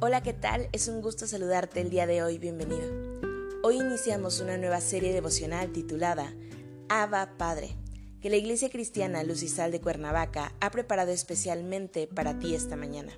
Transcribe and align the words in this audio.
Hola, 0.00 0.22
¿qué 0.22 0.32
tal? 0.32 0.68
Es 0.70 0.86
un 0.86 1.02
gusto 1.02 1.26
saludarte 1.26 1.80
el 1.80 1.90
día 1.90 2.06
de 2.06 2.22
hoy, 2.22 2.38
bienvenido. 2.38 2.88
Hoy 3.64 3.78
iniciamos 3.78 4.38
una 4.38 4.56
nueva 4.56 4.80
serie 4.80 5.12
devocional 5.12 5.72
titulada 5.72 6.32
Abba 6.88 7.36
Padre, 7.36 7.74
que 8.20 8.30
la 8.30 8.36
Iglesia 8.36 8.70
Cristiana 8.70 9.24
Luz 9.24 9.42
y 9.42 9.48
Sal 9.48 9.72
de 9.72 9.80
Cuernavaca 9.80 10.54
ha 10.60 10.70
preparado 10.70 11.10
especialmente 11.10 12.06
para 12.06 12.38
ti 12.38 12.54
esta 12.54 12.76
mañana. 12.76 13.12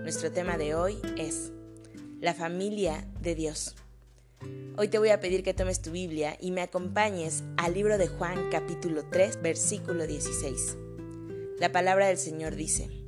Nuestro 0.00 0.32
tema 0.32 0.56
de 0.56 0.74
hoy 0.74 0.96
es 1.18 1.52
la 2.18 2.32
familia 2.32 3.06
de 3.20 3.34
Dios. 3.34 3.74
Hoy 4.78 4.88
te 4.88 4.98
voy 4.98 5.10
a 5.10 5.20
pedir 5.20 5.42
que 5.42 5.52
tomes 5.52 5.82
tu 5.82 5.90
Biblia 5.90 6.38
y 6.40 6.50
me 6.50 6.62
acompañes 6.62 7.44
al 7.58 7.74
libro 7.74 7.98
de 7.98 8.08
Juan 8.08 8.48
capítulo 8.50 9.04
3 9.10 9.42
versículo 9.42 10.06
16. 10.06 10.78
La 11.58 11.72
palabra 11.72 12.06
del 12.06 12.16
Señor 12.16 12.54
dice, 12.54 13.03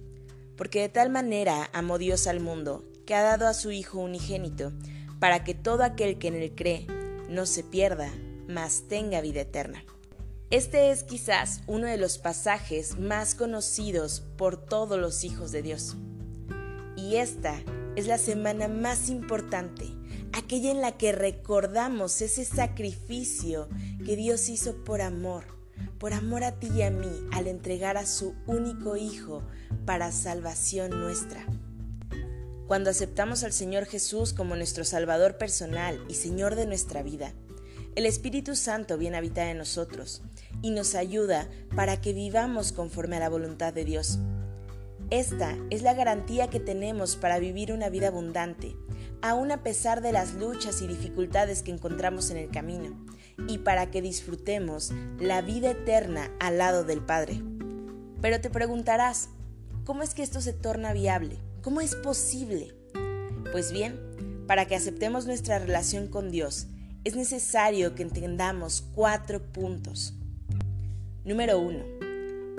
porque 0.57 0.81
de 0.81 0.89
tal 0.89 1.11
manera 1.11 1.71
amó 1.73 1.99
Dios 1.99 2.27
al 2.27 2.41
mundo, 2.41 2.85
que 3.05 3.15
ha 3.15 3.23
dado 3.23 3.47
a 3.47 3.55
su 3.55 3.71
Hijo 3.71 3.99
unigénito, 3.99 4.73
para 5.19 5.45
que 5.45 5.55
todo 5.55 5.85
aquel 5.85 6.19
que 6.19 6.29
en 6.29 6.35
él 6.35 6.53
cree 6.55 6.87
no 7.29 7.47
se 7.47 7.63
pierda, 7.63 8.13
mas 8.49 8.85
tenga 8.89 9.21
vida 9.21 9.41
eterna. 9.43 9.85
Este 10.51 10.91
es 10.91 11.03
quizás 11.03 11.63
uno 11.67 11.87
de 11.87 11.97
los 11.97 12.19
pasajes 12.19 12.99
más 12.99 13.35
conocidos 13.35 14.23
por 14.37 14.57
todos 14.65 14.99
los 14.99 15.25
hijos 15.25 15.51
de 15.51 15.63
Dios. 15.63 15.97
Y 16.97 17.17
esta 17.17 17.61
es 17.97 18.07
la 18.07 18.19
semana 18.19 18.69
más 18.69 19.09
importante, 19.09 19.87
aquella 20.33 20.71
en 20.71 20.81
la 20.81 20.97
que 20.97 21.11
recordamos 21.11 22.21
ese 22.23 22.45
sacrificio 22.45 23.69
que 24.05 24.15
Dios 24.15 24.49
hizo 24.49 24.85
por 24.85 25.01
amor, 25.01 25.56
por 25.99 26.13
amor 26.13 26.45
a 26.45 26.53
ti 26.53 26.69
y 26.75 26.83
a 26.83 26.91
mí, 26.91 27.11
al 27.33 27.47
entregar 27.47 27.97
a 27.97 28.07
su 28.07 28.35
único 28.47 28.97
Hijo 28.97 29.43
para 29.85 30.13
salvación 30.13 30.91
nuestra. 30.91 31.47
Cuando 32.67 32.91
aceptamos 32.91 33.45
al 33.45 33.53
Señor 33.53 33.87
Jesús 33.87 34.33
como 34.33 34.57
nuestro 34.57 34.85
Salvador 34.85 35.39
personal 35.39 36.05
y 36.09 36.15
Señor 36.15 36.57
de 36.57 36.67
nuestra 36.67 37.03
vida, 37.03 37.33
el 37.95 38.05
Espíritu 38.05 38.57
Santo 38.57 38.99
viene 38.99 39.17
a 39.17 39.21
habitar 39.21 39.47
en 39.47 39.59
nosotros 39.59 40.23
y 40.63 40.71
nos 40.71 40.95
ayuda 40.95 41.49
para 41.75 42.01
que 42.01 42.13
vivamos 42.13 42.73
conforme 42.73 43.17
a 43.17 43.21
la 43.21 43.29
voluntad 43.29 43.73
de 43.73 43.85
Dios. 43.85 44.19
Esta 45.11 45.57
es 45.71 45.83
la 45.83 45.95
garantía 45.95 46.51
que 46.51 46.59
tenemos 46.59 47.17
para 47.17 47.39
vivir 47.39 47.73
una 47.73 47.89
vida 47.89 48.09
abundante, 48.09 48.77
aun 49.29 49.53
a 49.53 49.63
pesar 49.63 50.01
de 50.01 50.13
las 50.13 50.35
luchas 50.35 50.83
y 50.83 50.87
dificultades 50.87 51.63
que 51.63 51.73
encontramos 51.73 52.31
en 52.31 52.37
el 52.37 52.51
camino, 52.51 53.07
y 53.49 53.59
para 53.59 53.91
que 53.91 54.03
disfrutemos 54.03 54.93
la 55.19 55.43
vida 55.43 55.71
eterna 55.71 56.31
al 56.41 56.59
lado 56.59 56.85
del 56.85 57.01
Padre. 57.01 57.43
Pero 58.21 58.41
te 58.41 58.51
preguntarás, 58.51 59.29
¿Cómo 59.87 60.03
es 60.03 60.15
que 60.15 60.25
esto 60.25 60.41
se 60.41 60.53
torna 60.53 60.93
viable? 60.93 61.39
¿Cómo 61.63 61.81
es 61.81 61.95
posible? 61.95 62.75
Pues 63.53 63.71
bien, 63.71 64.45
para 64.49 64.67
que 64.67 64.75
aceptemos 64.75 65.27
nuestra 65.27 65.61
relación 65.61 66.09
con 66.09 66.33
Dios, 66.33 66.67
es 67.05 67.15
necesario 67.15 67.95
que 67.95 68.03
entendamos 68.03 68.83
cuatro 68.97 69.53
puntos. 69.53 70.15
Número 71.25 71.61
uno, 71.61 71.85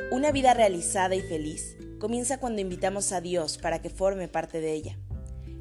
una 0.09 0.31
vida 0.31 0.53
realizada 0.53 1.15
y 1.15 1.21
feliz 1.21 1.75
comienza 1.99 2.39
cuando 2.39 2.61
invitamos 2.61 3.11
a 3.11 3.19
Dios 3.19 3.57
para 3.57 3.81
que 3.81 3.89
forme 3.89 4.29
parte 4.29 4.61
de 4.61 4.71
ella. 4.71 4.97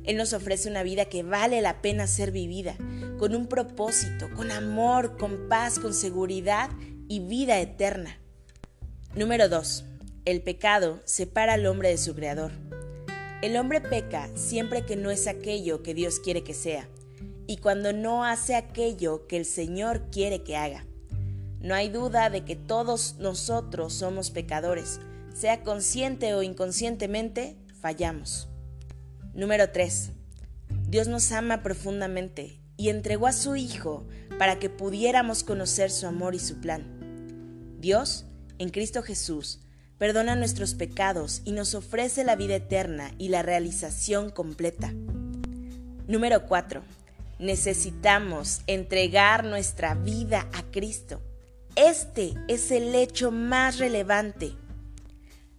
Él 0.06 0.16
nos 0.16 0.32
ofrece 0.32 0.70
una 0.70 0.82
vida 0.82 1.06
que 1.06 1.22
vale 1.22 1.60
la 1.60 1.82
pena 1.82 2.06
ser 2.06 2.30
vivida, 2.30 2.76
con 3.18 3.34
un 3.34 3.46
propósito, 3.46 4.28
con 4.34 4.50
amor, 4.50 5.16
con 5.16 5.48
paz, 5.48 5.78
con 5.78 5.92
seguridad 5.92 6.70
y 7.08 7.20
vida 7.20 7.60
eterna. 7.60 8.18
Número 9.14 9.48
2 9.48 9.84
el 10.26 10.42
pecado 10.42 11.00
separa 11.04 11.52
al 11.52 11.66
hombre 11.66 11.88
de 11.88 11.98
su 11.98 12.14
creador. 12.16 12.50
El 13.42 13.56
hombre 13.56 13.80
peca 13.80 14.28
siempre 14.34 14.84
que 14.84 14.96
no 14.96 15.12
es 15.12 15.28
aquello 15.28 15.84
que 15.84 15.94
Dios 15.94 16.18
quiere 16.18 16.42
que 16.42 16.52
sea, 16.52 16.88
y 17.46 17.58
cuando 17.58 17.92
no 17.92 18.24
hace 18.24 18.56
aquello 18.56 19.28
que 19.28 19.36
el 19.36 19.44
Señor 19.44 20.10
quiere 20.10 20.42
que 20.42 20.56
haga. 20.56 20.84
No 21.60 21.76
hay 21.76 21.90
duda 21.90 22.28
de 22.28 22.44
que 22.44 22.56
todos 22.56 23.14
nosotros 23.18 23.94
somos 23.94 24.32
pecadores, 24.32 24.98
sea 25.32 25.62
consciente 25.62 26.34
o 26.34 26.42
inconscientemente, 26.42 27.56
fallamos. 27.80 28.48
Número 29.36 29.69
3. 29.69 30.12
Dios 30.88 31.08
nos 31.08 31.30
ama 31.30 31.62
profundamente 31.62 32.58
y 32.78 32.88
entregó 32.88 33.26
a 33.26 33.34
su 33.34 33.54
Hijo 33.54 34.08
para 34.38 34.58
que 34.58 34.70
pudiéramos 34.70 35.44
conocer 35.44 35.91
su 35.91 36.06
amor 36.06 36.34
y 36.34 36.38
su 36.38 36.58
plan. 36.62 37.76
Dios, 37.78 38.24
en 38.58 38.70
Cristo 38.70 39.02
Jesús, 39.02 39.60
perdona 39.98 40.36
nuestros 40.36 40.74
pecados 40.74 41.42
y 41.44 41.52
nos 41.52 41.74
ofrece 41.74 42.24
la 42.24 42.34
vida 42.34 42.54
eterna 42.54 43.12
y 43.19 43.28
la 43.28 43.42
realización 43.42 44.30
completa. 44.30 44.94
Número 46.08 46.47
4. 46.47 46.82
Necesitamos 47.38 48.62
entregar 48.66 49.44
nuestra 49.44 49.94
vida 49.97 50.48
a 50.54 50.62
Cristo. 50.70 51.20
Este 51.74 52.32
es 52.48 52.70
el 52.70 52.94
hecho 52.94 53.30
más 53.30 53.78
relevante. 53.78 54.54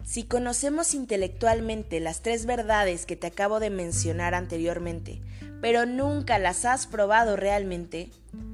Si 0.07 0.23
conocemos 0.23 0.93
intelectualmente 0.93 1.99
las 1.99 2.21
tres 2.21 2.45
verdades 2.45 3.05
que 3.05 3.17
te 3.17 3.27
acabo 3.27 3.59
de 3.59 3.69
mencionar 3.69 4.35
anteriormente, 4.35 5.21
pero 5.61 5.85
nunca 5.85 6.39
las 6.39 6.63
has 6.63 6.87
probado 6.87 7.35
realmente, 7.35 8.09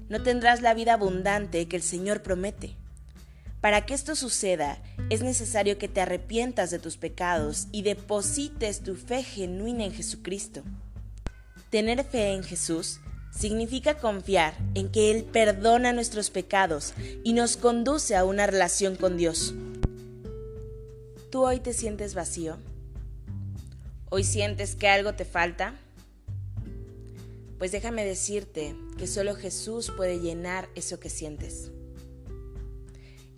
no 0.09 0.24
tendrás 0.24 0.64
la 0.64 0.74
vida 0.74 0.94
abundante 0.94 1.68
que 1.68 1.75
el 1.75 1.84
Señor 1.84 2.24
promete. 2.24 2.75
Para 3.62 3.86
que 3.86 3.94
esto 3.94 4.16
suceda, 4.16 4.81
es 5.12 5.22
necesario 5.22 5.78
que 5.78 5.88
te 5.88 6.02
arrepientas 6.02 6.72
de 6.72 6.80
tus 6.80 6.97
pecados 6.97 7.68
y 7.72 7.84
deposites 7.84 8.81
tu 8.81 8.96
fe 8.96 9.22
genuina 9.22 9.85
en 9.85 9.94
Jesucristo. 9.94 10.64
Tener 11.70 12.03
fe 12.03 12.34
en 12.34 12.44
Jesús 12.44 13.00
significa 13.30 14.00
confiar 14.00 14.56
en 14.74 14.91
que 14.91 15.12
Él 15.12 15.24
perdona 15.24 15.94
nuestros 15.94 16.31
pecados 16.31 16.96
y 17.24 17.34
nos 17.34 17.58
conduce 17.58 18.16
a 18.16 18.25
una 18.25 18.47
relación 18.47 18.96
con 18.96 19.18
Dios. 19.18 19.53
¿Tú 21.33 21.47
hoy 21.47 21.59
te 21.59 21.73
sientes 21.73 22.13
vacío? 22.13 22.57
¿Hoy 24.11 24.23
sientes 24.23 24.75
que 24.75 24.88
algo 24.88 25.16
te 25.16 25.25
falta? 25.25 25.73
Pues 27.57 27.71
déjame 27.71 28.05
decirte 28.05 28.75
que 28.99 29.07
solo 29.07 29.33
Jesús 29.33 29.91
puede 29.97 30.19
llenar 30.19 30.69
eso 30.75 30.99
que 30.99 31.09
sientes. 31.09 31.72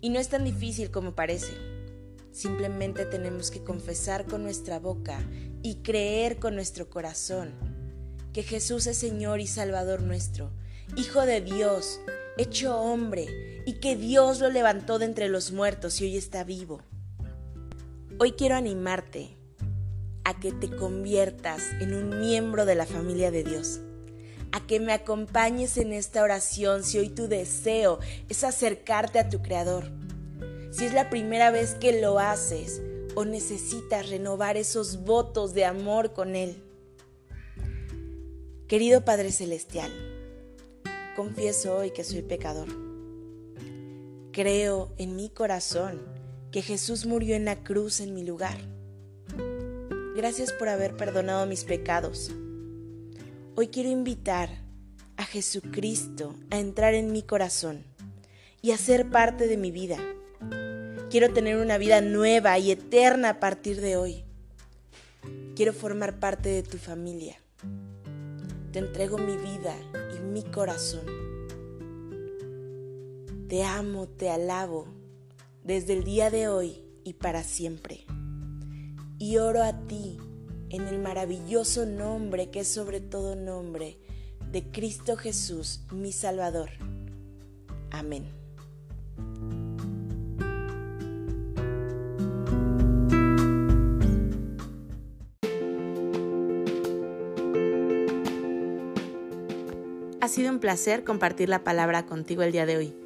Y 0.02 0.10
no 0.10 0.18
es 0.18 0.28
tan 0.28 0.44
difícil 0.44 0.90
como 0.90 1.14
parece. 1.14 1.54
Simplemente 2.32 3.06
tenemos 3.06 3.50
que 3.50 3.64
confesar 3.64 4.26
con 4.26 4.42
nuestra 4.42 4.78
boca 4.78 5.18
y 5.62 5.76
creer 5.76 6.38
con 6.38 6.54
nuestro 6.54 6.90
corazón 6.90 7.54
que 8.34 8.42
Jesús 8.42 8.86
es 8.88 8.98
Señor 8.98 9.40
y 9.40 9.46
Salvador 9.46 10.02
nuestro, 10.02 10.50
Hijo 10.98 11.22
de 11.22 11.40
Dios, 11.40 11.98
hecho 12.36 12.78
hombre, 12.78 13.62
y 13.64 13.80
que 13.80 13.96
Dios 13.96 14.40
lo 14.40 14.50
levantó 14.50 14.98
de 14.98 15.06
entre 15.06 15.30
los 15.30 15.50
muertos 15.50 15.98
y 16.02 16.04
hoy 16.04 16.18
está 16.18 16.44
vivo. 16.44 16.82
Hoy 18.18 18.32
quiero 18.32 18.54
animarte 18.54 19.36
a 20.24 20.40
que 20.40 20.50
te 20.50 20.74
conviertas 20.74 21.62
en 21.80 21.92
un 21.92 22.18
miembro 22.18 22.64
de 22.64 22.74
la 22.74 22.86
familia 22.86 23.30
de 23.30 23.44
Dios 23.44 23.80
a 24.52 24.66
que 24.66 24.80
me 24.80 24.94
acompañes 24.94 25.76
en 25.76 25.92
esta 25.92 26.22
oración 26.22 26.82
si 26.82 26.96
hoy 26.96 27.10
tu 27.10 27.28
deseo 27.28 27.98
es 28.30 28.42
acercarte 28.42 29.18
a 29.18 29.28
tu 29.28 29.42
Creador. 29.42 29.90
Si 30.70 30.86
es 30.86 30.94
la 30.94 31.10
primera 31.10 31.50
vez 31.50 31.74
que 31.74 32.00
lo 32.00 32.18
haces 32.18 32.80
o 33.16 33.26
necesitas 33.26 34.08
renovar 34.08 34.56
esos 34.56 35.04
votos 35.04 35.52
de 35.52 35.66
amor 35.66 36.14
con 36.14 36.36
Él. 36.36 36.56
Querido 38.66 39.04
Padre 39.04 39.30
Celestial, 39.30 39.92
confieso 41.16 41.76
hoy 41.76 41.90
que 41.90 42.02
soy 42.02 42.22
pecador. 42.22 42.68
Creo 44.32 44.94
en 44.96 45.16
mi 45.16 45.28
corazón 45.28 46.15
que 46.50 46.62
Jesús 46.62 47.06
murió 47.06 47.36
en 47.36 47.44
la 47.44 47.62
cruz 47.62 48.00
en 48.00 48.14
mi 48.14 48.24
lugar. 48.24 48.58
Gracias 50.16 50.52
por 50.52 50.68
haber 50.68 50.96
perdonado 50.96 51.46
mis 51.46 51.64
pecados 51.64 52.32
Hoy 53.58 53.68
quiero 53.68 53.88
invitar 53.88 54.50
a 55.16 55.24
Jesucristo 55.24 56.34
a 56.50 56.58
entrar 56.58 56.92
en 56.92 57.10
mi 57.10 57.22
corazón 57.22 57.84
y 58.60 58.72
a 58.72 58.76
ser 58.76 59.08
parte 59.08 59.46
de 59.46 59.56
mi 59.56 59.70
vida. 59.70 59.96
Quiero 61.08 61.32
tener 61.32 61.56
una 61.56 61.78
vida 61.78 62.02
nueva 62.02 62.58
y 62.58 62.70
eterna 62.70 63.30
a 63.30 63.40
partir 63.40 63.80
de 63.80 63.96
hoy. 63.96 64.24
Quiero 65.54 65.72
formar 65.72 66.20
parte 66.20 66.50
de 66.50 66.62
tu 66.64 66.76
familia. 66.76 67.40
Te 68.72 68.80
entrego 68.80 69.16
mi 69.16 69.38
vida 69.38 69.74
y 70.14 70.20
mi 70.22 70.42
corazón. 70.42 71.06
Te 73.48 73.64
amo, 73.64 74.06
te 74.06 74.28
alabo 74.28 74.86
desde 75.66 75.94
el 75.94 76.04
día 76.04 76.30
de 76.30 76.46
hoy 76.46 76.80
y 77.02 77.14
para 77.14 77.42
siempre. 77.42 78.06
Y 79.18 79.38
oro 79.38 79.64
a 79.64 79.86
ti 79.86 80.16
en 80.70 80.82
el 80.86 81.00
maravilloso 81.00 81.86
nombre 81.86 82.50
que 82.50 82.60
es 82.60 82.68
sobre 82.68 83.00
todo 83.00 83.34
nombre 83.34 83.98
de 84.52 84.70
Cristo 84.70 85.16
Jesús, 85.16 85.80
mi 85.90 86.12
Salvador. 86.12 86.70
Amén. 87.90 88.30
Ha 100.20 100.28
sido 100.28 100.50
un 100.50 100.60
placer 100.60 101.02
compartir 101.02 101.48
la 101.48 101.64
palabra 101.64 102.06
contigo 102.06 102.42
el 102.42 102.52
día 102.52 102.66
de 102.66 102.76
hoy. 102.76 103.05